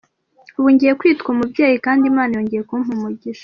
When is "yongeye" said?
2.37-2.63